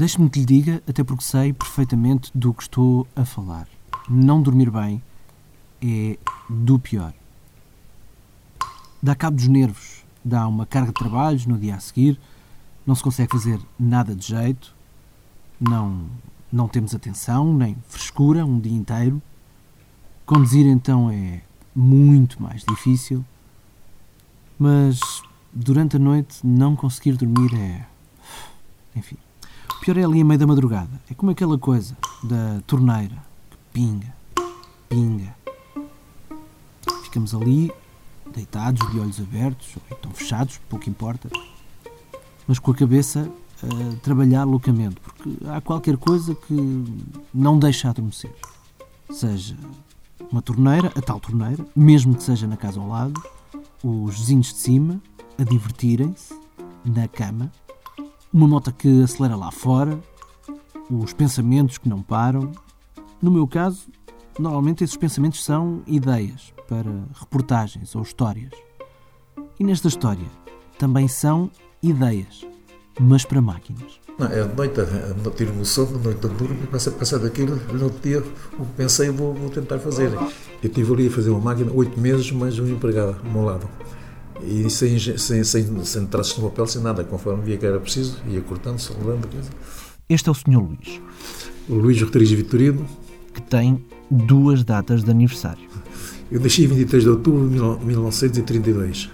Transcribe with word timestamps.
Deixe-me 0.00 0.30
que 0.30 0.38
lhe 0.38 0.46
diga, 0.46 0.82
até 0.88 1.04
porque 1.04 1.22
sei 1.22 1.52
perfeitamente 1.52 2.30
do 2.34 2.54
que 2.54 2.62
estou 2.62 3.06
a 3.14 3.22
falar. 3.22 3.68
Não 4.08 4.40
dormir 4.40 4.70
bem 4.70 5.02
é 5.78 6.16
do 6.48 6.78
pior. 6.78 7.12
Dá 9.02 9.14
cabo 9.14 9.36
dos 9.36 9.46
nervos, 9.46 10.02
dá 10.24 10.48
uma 10.48 10.64
carga 10.64 10.88
de 10.90 10.94
trabalhos 10.94 11.44
no 11.44 11.58
dia 11.58 11.74
a 11.74 11.80
seguir, 11.80 12.18
não 12.86 12.94
se 12.94 13.02
consegue 13.02 13.30
fazer 13.30 13.60
nada 13.78 14.16
de 14.16 14.26
jeito, 14.26 14.74
não, 15.60 16.06
não 16.50 16.66
temos 16.66 16.94
atenção 16.94 17.52
nem 17.54 17.76
frescura 17.86 18.46
um 18.46 18.58
dia 18.58 18.72
inteiro. 18.72 19.20
Conduzir 20.24 20.64
então 20.64 21.10
é 21.10 21.42
muito 21.76 22.42
mais 22.42 22.64
difícil, 22.64 23.22
mas 24.58 24.98
durante 25.52 25.96
a 25.96 25.98
noite 25.98 26.38
não 26.42 26.74
conseguir 26.74 27.18
dormir 27.18 27.54
é. 27.54 27.86
Enfim. 28.96 29.18
Pior 29.80 29.96
é 29.96 30.04
ali 30.04 30.20
a 30.20 30.24
meio 30.24 30.38
da 30.38 30.46
madrugada. 30.46 31.00
É 31.10 31.14
como 31.14 31.32
aquela 31.32 31.58
coisa 31.58 31.96
da 32.22 32.60
torneira 32.66 33.16
que 33.50 33.56
pinga, 33.72 34.14
pinga. 34.88 35.34
Ficamos 37.02 37.34
ali, 37.34 37.72
deitados, 38.32 38.88
de 38.90 39.00
olhos 39.00 39.18
abertos, 39.18 39.74
ou 39.76 39.96
então 39.98 40.12
fechados, 40.12 40.60
pouco 40.68 40.88
importa, 40.88 41.30
mas 42.46 42.58
com 42.58 42.70
a 42.70 42.74
cabeça 42.74 43.30
a 43.62 43.96
trabalhar 44.02 44.44
loucamente, 44.44 44.96
porque 45.00 45.30
há 45.48 45.60
qualquer 45.60 45.96
coisa 45.96 46.34
que 46.34 46.84
não 47.32 47.58
deixa 47.58 47.88
adormecer. 47.88 48.34
Seja 49.10 49.56
uma 50.30 50.42
torneira, 50.42 50.92
a 50.94 51.00
tal 51.00 51.18
torneira, 51.18 51.66
mesmo 51.74 52.14
que 52.14 52.22
seja 52.22 52.46
na 52.46 52.56
casa 52.56 52.78
ao 52.78 52.88
lado, 52.88 53.20
os 53.82 54.18
vizinhos 54.18 54.48
de 54.48 54.58
cima 54.58 55.00
a 55.38 55.42
divertirem-se 55.42 56.38
na 56.84 57.08
cama, 57.08 57.50
uma 58.32 58.46
moto 58.46 58.72
que 58.72 59.02
acelera 59.02 59.36
lá 59.36 59.50
fora, 59.50 59.98
os 60.90 61.12
pensamentos 61.12 61.78
que 61.78 61.88
não 61.88 62.02
param. 62.02 62.52
No 63.20 63.30
meu 63.30 63.46
caso, 63.46 63.88
normalmente 64.38 64.84
esses 64.84 64.96
pensamentos 64.96 65.44
são 65.44 65.82
ideias 65.86 66.52
para 66.68 66.90
reportagens 67.14 67.94
ou 67.94 68.02
histórias. 68.02 68.52
E 69.58 69.64
nesta 69.64 69.88
história 69.88 70.26
também 70.78 71.08
são 71.08 71.50
ideias, 71.82 72.46
mas 72.98 73.24
para 73.24 73.42
máquinas. 73.42 74.00
Não, 74.18 74.26
é 74.26 74.46
de 74.46 74.54
noite, 74.54 74.80
não 75.24 75.32
tiro 75.32 75.52
o 75.58 75.64
sono, 75.64 75.98
de 75.98 76.04
noite 76.04 76.28
durmo, 76.28 76.66
começo 76.66 76.88
a 76.88 76.92
pensar 76.92 77.18
daquilo, 77.18 77.56
no 77.72 77.84
outro 77.84 78.00
dia 78.00 78.20
o 78.20 78.64
que 78.66 78.72
pensei 78.76 79.10
vou, 79.10 79.34
vou 79.34 79.50
tentar 79.50 79.78
fazer. 79.78 80.12
Eu 80.12 80.30
estive 80.62 80.92
ali 80.92 81.06
a 81.08 81.10
fazer 81.10 81.30
uma 81.30 81.40
máquina 81.40 81.72
oito 81.72 81.98
meses, 81.98 82.30
mais 82.30 82.58
um 82.58 82.66
empregado 82.66 83.16
ao 83.24 83.32
meu 83.32 83.44
lado. 83.44 83.68
E 84.46 84.68
sem, 84.70 84.98
sem, 84.98 85.44
sem, 85.44 85.84
sem 85.84 86.06
traços 86.06 86.38
no 86.38 86.48
papel, 86.50 86.66
sem 86.66 86.82
nada, 86.82 87.04
conforme 87.04 87.42
via 87.44 87.56
que 87.56 87.66
era 87.66 87.78
preciso, 87.78 88.18
ia 88.28 88.40
cortando, 88.40 88.78
soldando. 88.78 89.28
Este 90.08 90.28
é 90.28 90.32
o 90.32 90.34
Sr. 90.34 90.58
Luís. 90.58 91.00
O 91.68 91.74
Luís 91.74 92.00
Rodrigues 92.00 92.32
Vitorino. 92.32 92.86
Que 93.32 93.42
tem 93.42 93.84
duas 94.10 94.64
datas 94.64 95.04
de 95.04 95.10
aniversário. 95.10 95.68
Eu 96.30 96.40
nasci 96.40 96.64
em 96.64 96.66
23 96.66 97.04
de 97.04 97.10
outubro 97.10 97.48
de 97.48 97.86
1932 97.86 99.08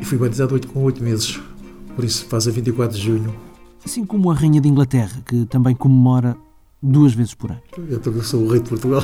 e 0.00 0.04
fui 0.04 0.18
batizado 0.18 0.60
com 0.68 0.82
oito 0.84 1.02
meses, 1.02 1.40
por 1.96 2.04
isso 2.04 2.24
faz 2.26 2.46
a 2.46 2.50
24 2.50 2.96
de 2.96 3.04
junho 3.04 3.50
assim 3.84 4.04
como 4.04 4.30
a 4.30 4.34
Rainha 4.34 4.60
de 4.60 4.68
Inglaterra, 4.68 5.22
que 5.26 5.46
também 5.46 5.74
comemora 5.74 6.36
duas 6.82 7.14
vezes 7.14 7.34
por 7.34 7.50
ano. 7.50 7.60
Eu 7.76 8.22
sou 8.22 8.44
o 8.44 8.48
rei 8.48 8.60
de 8.60 8.68
Portugal. 8.68 9.02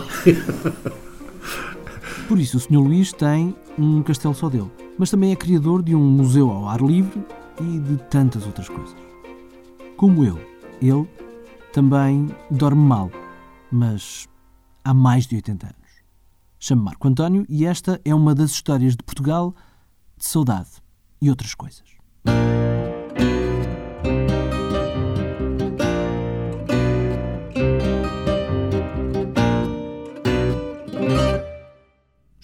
Por 2.28 2.38
isso, 2.38 2.56
o 2.56 2.60
Sr. 2.60 2.78
Luís 2.78 3.12
tem 3.12 3.54
um 3.78 4.02
castelo 4.02 4.34
só 4.34 4.48
dele, 4.48 4.70
mas 4.98 5.10
também 5.10 5.32
é 5.32 5.36
criador 5.36 5.82
de 5.82 5.94
um 5.94 6.02
museu 6.02 6.50
ao 6.50 6.68
ar 6.68 6.80
livre 6.80 7.24
e 7.60 7.78
de 7.78 7.96
tantas 8.10 8.46
outras 8.46 8.68
coisas. 8.68 8.96
Como 9.96 10.24
eu, 10.24 10.38
ele 10.80 11.08
também 11.72 12.28
dorme 12.50 12.82
mal, 12.82 13.10
mas 13.70 14.28
há 14.84 14.94
mais 14.94 15.26
de 15.26 15.36
80 15.36 15.66
anos. 15.66 15.76
Chamo 16.58 16.82
Marco 16.82 17.08
António 17.08 17.44
e 17.48 17.66
esta 17.66 18.00
é 18.04 18.14
uma 18.14 18.34
das 18.34 18.50
histórias 18.50 18.96
de 18.96 19.02
Portugal 19.02 19.54
de 20.16 20.26
saudade 20.26 20.70
e 21.20 21.28
outras 21.28 21.54
coisas. 21.54 21.84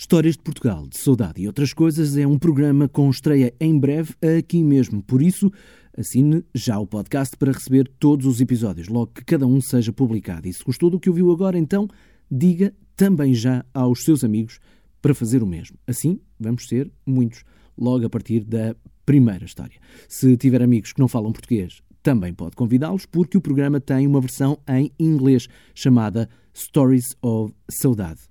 Histórias 0.02 0.36
de 0.36 0.42
Portugal, 0.42 0.88
de 0.88 0.98
Saudade 0.98 1.40
e 1.40 1.46
outras 1.46 1.72
coisas 1.72 2.16
é 2.16 2.26
um 2.26 2.36
programa 2.36 2.88
com 2.88 3.08
estreia 3.08 3.54
em 3.60 3.78
breve 3.78 4.12
aqui 4.36 4.60
mesmo. 4.60 5.00
Por 5.00 5.22
isso, 5.22 5.48
assine 5.96 6.44
já 6.52 6.76
o 6.76 6.88
podcast 6.88 7.36
para 7.36 7.52
receber 7.52 7.88
todos 8.00 8.26
os 8.26 8.40
episódios, 8.40 8.88
logo 8.88 9.12
que 9.14 9.24
cada 9.24 9.46
um 9.46 9.60
seja 9.60 9.92
publicado. 9.92 10.48
E 10.48 10.52
se 10.52 10.64
gostou 10.64 10.90
do 10.90 10.98
que 10.98 11.08
ouviu 11.08 11.30
agora, 11.30 11.56
então 11.56 11.86
diga 12.28 12.74
também 12.96 13.32
já 13.32 13.64
aos 13.72 14.02
seus 14.02 14.24
amigos 14.24 14.58
para 15.00 15.14
fazer 15.14 15.40
o 15.40 15.46
mesmo. 15.46 15.78
Assim, 15.86 16.18
vamos 16.38 16.66
ser 16.66 16.90
muitos 17.06 17.44
logo 17.78 18.04
a 18.04 18.10
partir 18.10 18.40
da 18.42 18.74
primeira 19.06 19.44
história. 19.44 19.78
Se 20.08 20.36
tiver 20.36 20.62
amigos 20.62 20.92
que 20.92 21.00
não 21.00 21.06
falam 21.06 21.30
português, 21.30 21.80
também 22.02 22.34
pode 22.34 22.56
convidá-los, 22.56 23.06
porque 23.06 23.38
o 23.38 23.40
programa 23.40 23.80
tem 23.80 24.08
uma 24.08 24.20
versão 24.20 24.58
em 24.68 24.90
inglês 24.98 25.46
chamada 25.72 26.28
Stories 26.52 27.14
of 27.22 27.54
Saudade. 27.70 28.22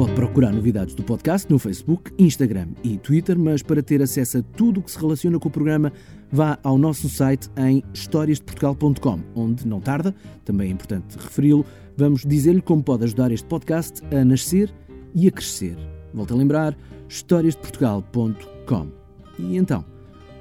Pode 0.00 0.14
procurar 0.14 0.50
novidades 0.50 0.94
do 0.94 1.02
podcast 1.02 1.46
no 1.52 1.58
Facebook, 1.58 2.10
Instagram 2.18 2.68
e 2.82 2.96
Twitter, 2.96 3.38
mas 3.38 3.62
para 3.62 3.82
ter 3.82 4.00
acesso 4.00 4.38
a 4.38 4.42
tudo 4.42 4.80
o 4.80 4.82
que 4.82 4.90
se 4.90 4.98
relaciona 4.98 5.38
com 5.38 5.48
o 5.48 5.50
programa, 5.50 5.92
vá 6.32 6.58
ao 6.64 6.78
nosso 6.78 7.06
site 7.06 7.50
em 7.54 7.84
historiasdeportugal.com, 7.92 9.20
onde, 9.34 9.68
não 9.68 9.78
tarda, 9.78 10.14
também 10.42 10.68
é 10.68 10.72
importante 10.72 11.18
referi-lo, 11.18 11.66
vamos 11.98 12.22
dizer-lhe 12.22 12.62
como 12.62 12.82
pode 12.82 13.04
ajudar 13.04 13.30
este 13.30 13.46
podcast 13.46 14.00
a 14.06 14.24
nascer 14.24 14.72
e 15.14 15.28
a 15.28 15.30
crescer. 15.30 15.76
Volto 16.14 16.32
a 16.32 16.36
lembrar, 16.38 16.74
historiasdeportugal.com. 17.06 18.88
E 19.38 19.58
então, 19.58 19.84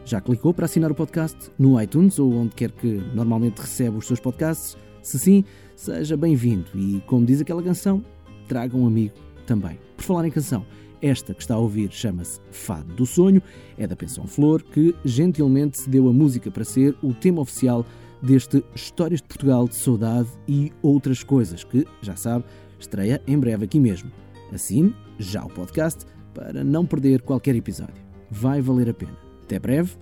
já 0.06 0.22
clicou 0.22 0.54
para 0.54 0.68
assinar 0.68 0.90
o 0.90 0.96
podcast 0.96 1.52
no 1.60 1.82
iTunes 1.82 2.18
ou 2.18 2.34
onde 2.34 2.56
quer 2.56 2.72
que 2.72 3.04
normalmente 3.14 3.60
recebe 3.60 3.98
os 3.98 4.08
seus 4.08 4.22
podcasts? 4.22 4.78
Se 5.04 5.20
sim, 5.20 5.44
seja 5.76 6.16
bem-vindo 6.16 6.68
e, 6.76 7.04
como 7.06 7.26
diz 7.26 7.42
aquela 7.42 7.62
canção, 7.62 8.02
traga 8.48 8.78
um 8.78 8.88
amigo 8.88 9.28
também. 9.50 9.80
Por 9.98 10.04
falar 10.04 10.28
em 10.28 10.32
canção, 10.32 10.64
esta 11.02 11.34
que 11.34 11.42
está 11.42 11.56
a 11.56 11.58
ouvir 11.58 11.92
chama-se 11.92 12.40
Fado 12.52 12.94
do 12.94 13.06
Sonho, 13.06 13.42
é 13.78 13.88
da 13.88 13.96
Pensão 13.96 14.28
Flor, 14.28 14.62
que 14.62 14.96
gentilmente 15.04 15.80
se 15.80 15.90
deu 15.90 16.08
a 16.08 16.14
música 16.14 16.52
para 16.52 16.64
ser 16.64 16.96
o 17.02 17.16
tema 17.16 17.42
oficial 17.42 17.84
deste 18.22 18.64
Histórias 18.76 19.22
de 19.22 19.28
Portugal 19.28 19.68
de 19.68 19.76
Saudade 19.76 20.30
e 20.48 20.72
outras 20.84 21.24
coisas, 21.24 21.64
que, 21.64 21.88
já 22.00 22.16
sabe, 22.16 22.46
estreia 22.80 23.22
em 23.26 23.40
breve 23.40 23.66
aqui 23.66 23.80
mesmo. 23.80 24.12
Assine 24.54 24.96
já 25.18 25.44
o 25.44 25.50
podcast 25.50 26.06
para 26.34 26.64
não 26.64 26.86
perder 26.86 27.24
qualquer 27.24 27.56
episódio. 27.56 28.04
Vai 28.30 28.62
valer 28.62 28.90
a 28.90 28.94
pena. 28.94 29.18
Até 29.44 29.58
breve, 29.58 29.94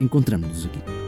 encontramos-nos 0.00 0.66
aqui. 0.66 1.03